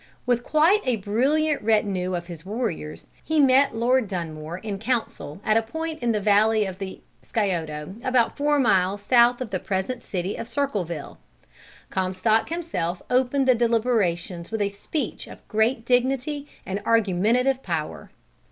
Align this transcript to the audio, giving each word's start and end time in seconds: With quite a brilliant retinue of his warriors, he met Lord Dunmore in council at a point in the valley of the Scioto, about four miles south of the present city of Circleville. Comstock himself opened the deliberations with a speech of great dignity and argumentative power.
With 0.25 0.41
quite 0.43 0.81
a 0.83 0.95
brilliant 0.95 1.61
retinue 1.61 2.15
of 2.15 2.25
his 2.25 2.43
warriors, 2.43 3.05
he 3.23 3.39
met 3.39 3.75
Lord 3.75 4.07
Dunmore 4.07 4.57
in 4.57 4.79
council 4.79 5.39
at 5.45 5.57
a 5.57 5.61
point 5.61 6.01
in 6.01 6.11
the 6.11 6.19
valley 6.19 6.65
of 6.65 6.79
the 6.79 7.01
Scioto, 7.21 7.93
about 8.03 8.35
four 8.35 8.57
miles 8.57 9.03
south 9.03 9.41
of 9.41 9.51
the 9.51 9.59
present 9.59 10.01
city 10.03 10.35
of 10.37 10.47
Circleville. 10.47 11.19
Comstock 11.91 12.49
himself 12.49 13.03
opened 13.11 13.47
the 13.47 13.53
deliberations 13.53 14.49
with 14.49 14.63
a 14.63 14.69
speech 14.69 15.27
of 15.27 15.47
great 15.47 15.85
dignity 15.85 16.47
and 16.65 16.81
argumentative 16.83 17.61
power. 17.61 18.09